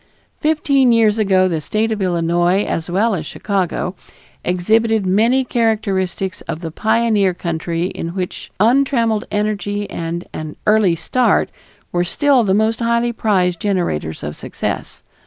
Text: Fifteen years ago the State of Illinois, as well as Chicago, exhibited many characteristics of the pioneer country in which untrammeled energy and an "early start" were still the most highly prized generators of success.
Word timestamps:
Fifteen 0.39 0.91
years 0.91 1.19
ago 1.19 1.47
the 1.47 1.61
State 1.61 1.91
of 1.91 2.01
Illinois, 2.01 2.63
as 2.63 2.89
well 2.89 3.13
as 3.13 3.23
Chicago, 3.23 3.93
exhibited 4.43 5.05
many 5.05 5.43
characteristics 5.43 6.41
of 6.49 6.61
the 6.61 6.71
pioneer 6.71 7.35
country 7.35 7.83
in 7.85 8.15
which 8.15 8.49
untrammeled 8.59 9.25
energy 9.29 9.87
and 9.91 10.25
an 10.33 10.55
"early 10.65 10.95
start" 10.95 11.51
were 11.91 12.03
still 12.03 12.43
the 12.43 12.55
most 12.55 12.79
highly 12.79 13.13
prized 13.13 13.59
generators 13.59 14.23
of 14.23 14.35
success. 14.35 15.03